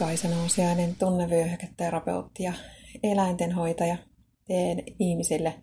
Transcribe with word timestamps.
Kaisa 0.00 0.28
Nousiainen, 0.28 0.96
tunnevyöhyketerapeutti 0.96 2.42
ja 2.42 2.52
eläintenhoitaja. 3.02 3.96
Teen 4.46 4.82
ihmisille 4.98 5.54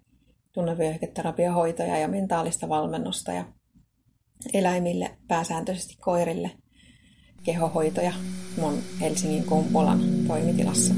tunnevyöhyketerapiohoitoja 0.51 1.97
ja 1.97 2.07
mentaalista 2.07 2.69
valmennusta 2.69 3.31
ja 3.31 3.45
eläimille, 4.53 5.17
pääsääntöisesti 5.27 5.95
koirille, 6.01 6.51
kehohoitoja 7.43 8.13
mun 8.57 8.77
Helsingin 9.01 9.43
Kumpulan 9.43 9.99
toimitilassa. 10.27 10.93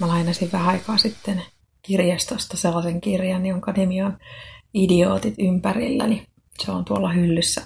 Mä 0.00 0.08
lainasin 0.08 0.52
vähän 0.52 0.68
aikaa 0.68 0.98
sitten 0.98 1.42
kirjastosta 1.82 2.56
sellaisen 2.56 3.00
kirjan, 3.00 3.46
jonka 3.46 3.72
nimi 3.72 4.02
on 4.02 4.18
Idiootit 4.74 5.34
ympärilläni. 5.38 6.26
Se 6.64 6.70
on 6.70 6.84
tuolla 6.84 7.12
hyllyssä 7.12 7.62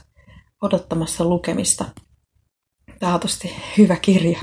odottamassa 0.62 1.24
lukemista. 1.24 1.84
Taatusti 3.02 3.55
hyvä 3.79 3.97
kirja. 3.97 4.41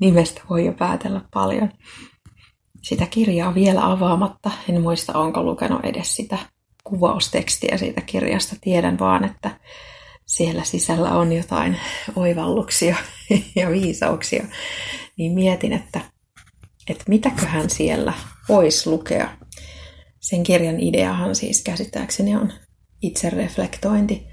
Nimestä 0.00 0.42
voi 0.50 0.66
jo 0.66 0.72
päätellä 0.72 1.20
paljon. 1.34 1.72
Sitä 2.82 3.06
kirjaa 3.06 3.54
vielä 3.54 3.90
avaamatta. 3.90 4.50
En 4.68 4.80
muista, 4.80 5.18
onko 5.18 5.42
lukenut 5.42 5.84
edes 5.84 6.16
sitä 6.16 6.38
kuvaustekstiä 6.84 7.76
siitä 7.76 8.00
kirjasta. 8.00 8.56
Tiedän 8.60 8.98
vaan, 8.98 9.24
että 9.24 9.60
siellä 10.26 10.64
sisällä 10.64 11.10
on 11.10 11.32
jotain 11.32 11.76
oivalluksia 12.16 12.96
ja 13.56 13.70
viisauksia. 13.70 14.44
Niin 15.16 15.32
mietin, 15.32 15.72
että, 15.72 16.00
että 16.88 17.04
mitäköhän 17.08 17.70
siellä 17.70 18.12
voisi 18.48 18.90
lukea. 18.90 19.30
Sen 20.20 20.42
kirjan 20.42 20.80
ideahan 20.80 21.34
siis 21.34 21.62
käsittääkseni 21.62 22.36
on 22.36 22.52
itsereflektointi. 23.02 24.26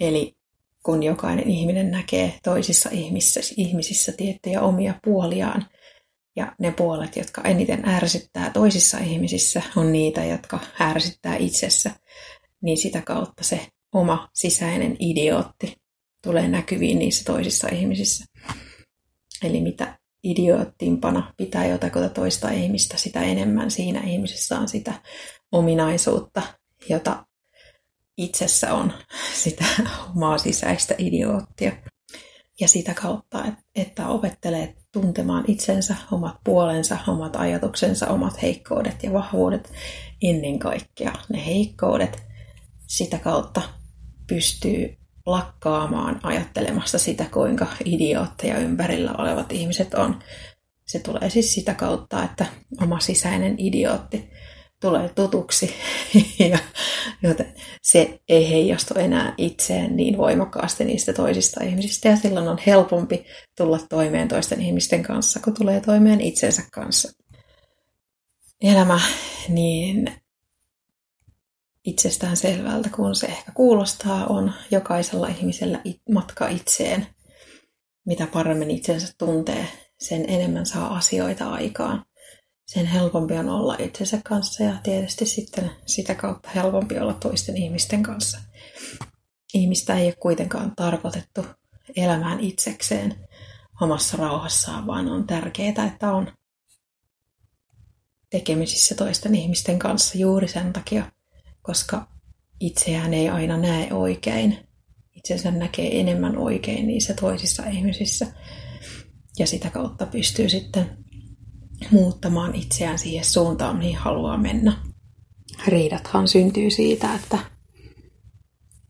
Eli 0.00 0.39
kun 0.84 1.02
jokainen 1.02 1.50
ihminen 1.50 1.90
näkee 1.90 2.34
toisissa 2.42 2.88
ihmisissä, 2.92 3.40
ihmisissä 3.56 4.12
tiettyjä 4.12 4.60
omia 4.60 4.94
puoliaan. 5.04 5.66
Ja 6.36 6.52
ne 6.58 6.72
puolet, 6.72 7.16
jotka 7.16 7.42
eniten 7.42 7.88
ärsyttää 7.88 8.50
toisissa 8.50 8.98
ihmisissä, 8.98 9.62
on 9.76 9.92
niitä, 9.92 10.24
jotka 10.24 10.60
ärsyttää 10.80 11.36
itsessä. 11.36 11.90
Niin 12.62 12.76
sitä 12.78 13.02
kautta 13.02 13.44
se 13.44 13.66
oma 13.94 14.28
sisäinen 14.34 14.96
idiootti 14.98 15.76
tulee 16.22 16.48
näkyviin 16.48 16.98
niissä 16.98 17.24
toisissa 17.24 17.68
ihmisissä. 17.72 18.24
Eli 19.44 19.60
mitä 19.60 19.98
idioottimpana 20.24 21.34
pitää 21.36 21.66
jotakuta 21.66 22.08
toista 22.08 22.50
ihmistä, 22.50 22.96
sitä 22.96 23.22
enemmän 23.22 23.70
siinä 23.70 24.00
ihmisessä 24.00 24.58
on 24.58 24.68
sitä 24.68 24.94
ominaisuutta, 25.52 26.42
jota 26.88 27.26
itsessä 28.20 28.74
on 28.74 28.92
sitä 29.34 29.64
omaa 30.16 30.38
sisäistä 30.38 30.94
idioottia. 30.98 31.72
Ja 32.60 32.68
sitä 32.68 32.94
kautta, 32.94 33.44
että 33.74 34.08
opettelee 34.08 34.74
tuntemaan 34.92 35.44
itsensä, 35.48 35.96
omat 36.12 36.36
puolensa, 36.44 36.98
omat 37.08 37.36
ajatuksensa, 37.36 38.06
omat 38.06 38.42
heikkoudet 38.42 39.02
ja 39.02 39.12
vahvuudet, 39.12 39.72
ennen 40.22 40.58
kaikkea 40.58 41.12
ne 41.28 41.46
heikkoudet. 41.46 42.22
Sitä 42.86 43.18
kautta 43.18 43.62
pystyy 44.26 44.96
lakkaamaan 45.26 46.20
ajattelemasta 46.22 46.98
sitä, 46.98 47.24
kuinka 47.24 47.66
idiootteja 47.84 48.58
ympärillä 48.58 49.14
olevat 49.18 49.52
ihmiset 49.52 49.94
on. 49.94 50.18
Se 50.86 50.98
tulee 50.98 51.30
siis 51.30 51.54
sitä 51.54 51.74
kautta, 51.74 52.24
että 52.24 52.46
oma 52.82 53.00
sisäinen 53.00 53.54
idiootti 53.58 54.30
tulee 54.80 55.08
tutuksi, 55.08 55.74
ja, 56.50 56.58
joten 57.22 57.54
se 57.82 58.20
ei 58.28 58.50
heijastu 58.50 58.94
enää 58.94 59.34
itseen 59.38 59.96
niin 59.96 60.18
voimakkaasti 60.18 60.84
niistä 60.84 61.12
toisista 61.12 61.64
ihmisistä, 61.64 62.08
ja 62.08 62.16
silloin 62.16 62.48
on 62.48 62.58
helpompi 62.66 63.24
tulla 63.56 63.78
toimeen 63.88 64.28
toisten 64.28 64.60
ihmisten 64.60 65.02
kanssa, 65.02 65.40
kun 65.40 65.54
tulee 65.54 65.80
toimeen 65.80 66.20
itsensä 66.20 66.62
kanssa. 66.72 67.12
Elämä 68.62 69.00
niin 69.48 70.12
itsestään 71.84 72.36
selvältä, 72.36 72.88
kun 72.88 73.16
se 73.16 73.26
ehkä 73.26 73.52
kuulostaa, 73.52 74.26
on 74.26 74.52
jokaisella 74.70 75.28
ihmisellä 75.28 75.80
matka 76.12 76.48
itseen. 76.48 77.06
Mitä 78.06 78.26
paremmin 78.26 78.70
itsensä 78.70 79.14
tuntee, 79.18 79.66
sen 79.98 80.24
enemmän 80.28 80.66
saa 80.66 80.96
asioita 80.96 81.50
aikaan 81.50 82.04
sen 82.72 82.86
helpompi 82.86 83.34
on 83.34 83.48
olla 83.48 83.76
itsensä 83.78 84.20
kanssa 84.24 84.62
ja 84.62 84.76
tietysti 84.82 85.26
sitten 85.26 85.70
sitä 85.86 86.14
kautta 86.14 86.50
helpompi 86.54 86.98
olla 86.98 87.14
toisten 87.14 87.56
ihmisten 87.56 88.02
kanssa. 88.02 88.38
Ihmistä 89.54 89.94
ei 89.94 90.06
ole 90.06 90.14
kuitenkaan 90.20 90.72
tarkoitettu 90.76 91.46
elämään 91.96 92.40
itsekseen 92.40 93.28
omassa 93.80 94.16
rauhassaan, 94.16 94.86
vaan 94.86 95.08
on 95.08 95.26
tärkeää, 95.26 95.86
että 95.86 96.12
on 96.12 96.32
tekemisissä 98.30 98.94
toisten 98.94 99.34
ihmisten 99.34 99.78
kanssa 99.78 100.18
juuri 100.18 100.48
sen 100.48 100.72
takia, 100.72 101.12
koska 101.62 102.08
itseään 102.60 103.14
ei 103.14 103.28
aina 103.28 103.56
näe 103.56 103.92
oikein. 103.92 104.58
Itsensä 105.16 105.50
näkee 105.50 106.00
enemmän 106.00 106.38
oikein 106.38 106.86
niissä 106.86 107.14
toisissa 107.14 107.66
ihmisissä. 107.66 108.26
Ja 109.38 109.46
sitä 109.46 109.70
kautta 109.70 110.06
pystyy 110.06 110.48
sitten 110.48 110.99
muuttamaan 111.90 112.54
itseään 112.54 112.98
siihen 112.98 113.24
suuntaan, 113.24 113.76
mihin 113.76 113.96
haluaa 113.96 114.36
mennä. 114.36 114.72
Riidathan 115.66 116.28
syntyy 116.28 116.70
siitä, 116.70 117.14
että 117.14 117.38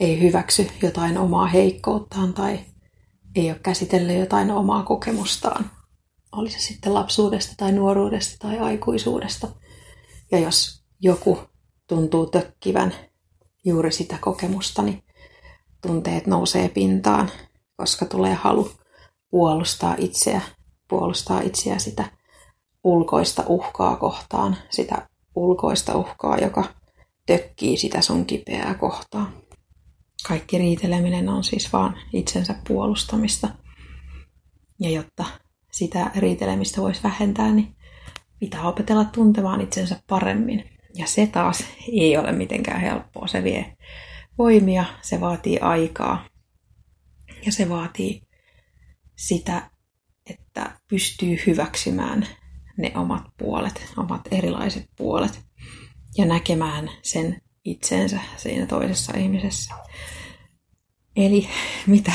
ei 0.01 0.21
hyväksy 0.21 0.67
jotain 0.83 1.19
omaa 1.19 1.47
heikkouttaan 1.47 2.34
tai 2.34 2.61
ei 3.34 3.50
ole 3.50 3.59
käsitellyt 3.62 4.19
jotain 4.19 4.50
omaa 4.50 4.83
kokemustaan. 4.83 5.71
Oli 6.33 6.50
se 6.50 6.59
sitten 6.59 6.95
lapsuudesta 6.95 7.55
tai 7.56 7.73
nuoruudesta 7.73 8.37
tai 8.39 8.59
aikuisuudesta. 8.59 9.49
Ja 10.33 10.39
jos 10.39 10.84
joku 11.00 11.39
tuntuu 11.89 12.27
tökkivän 12.27 12.95
juuri 13.65 13.93
sitä 13.93 14.19
kokemusta, 14.21 14.83
niin 14.83 15.03
tunteet 15.87 16.27
nousee 16.27 16.69
pintaan, 16.69 17.31
koska 17.77 18.06
tulee 18.06 18.34
halu 18.34 18.71
puolustaa 19.31 19.95
itseä, 19.99 20.41
puolustaa 20.89 21.41
itseä 21.41 21.79
sitä 21.79 22.19
ulkoista 22.85 23.45
uhkaa 23.47 23.97
kohtaan, 23.97 24.57
sitä 24.71 25.09
ulkoista 25.35 25.97
uhkaa, 25.97 26.39
joka 26.39 26.65
tökkii 27.27 27.77
sitä 27.77 28.01
sun 28.01 28.27
kipeää 28.27 28.75
kohtaa. 28.75 29.33
Kaikki 30.29 30.59
riiteleminen 30.59 31.29
on 31.29 31.45
siis 31.45 31.73
vaan 31.73 31.97
itsensä 32.13 32.55
puolustamista. 32.69 33.49
Ja 34.81 34.91
jotta 34.91 35.25
sitä 35.73 36.11
riitelemistä 36.17 36.81
voisi 36.81 37.03
vähentää, 37.03 37.53
niin 37.53 37.77
pitää 38.41 38.69
opetella 38.69 39.05
tuntemaan 39.05 39.61
itsensä 39.61 40.01
paremmin. 40.07 40.71
Ja 40.95 41.07
se 41.07 41.27
taas 41.27 41.65
ei 41.93 42.17
ole 42.17 42.33
mitenkään 42.33 42.81
helppoa. 42.81 43.27
Se 43.27 43.45
vie 43.45 43.77
voimia, 44.39 44.85
se 45.03 45.21
vaatii 45.21 45.59
aikaa 45.59 46.25
ja 47.47 47.53
se 47.53 47.69
vaatii 47.69 48.23
sitä, 49.17 49.71
että 50.31 50.81
pystyy 50.89 51.39
hyväksymään 51.47 52.27
ne 52.81 52.93
omat 52.95 53.23
puolet, 53.39 53.93
omat 53.97 54.21
erilaiset 54.31 54.91
puolet 54.97 55.41
ja 56.19 56.27
näkemään 56.27 56.91
sen 57.03 57.43
itsensä 57.65 58.21
siinä 58.37 58.67
toisessa 58.67 59.13
ihmisessä. 59.17 59.75
Eli 61.17 61.49
mitä 61.87 62.13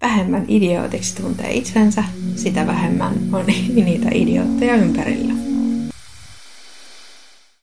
vähemmän 0.00 0.44
idiootiksi 0.48 1.22
tuntee 1.22 1.52
itsensä, 1.52 2.04
sitä 2.36 2.66
vähemmän 2.66 3.14
on 3.32 3.46
niitä 3.84 4.08
idiootteja 4.12 4.74
ympärillä. 4.74 5.43